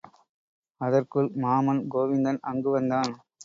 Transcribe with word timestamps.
அதற்குள் 0.81 1.29
மாமன் 1.37 1.83
கோவிந்தன் 1.91 2.43
அங்கு 2.43 2.69
வந்தான். 2.69 3.13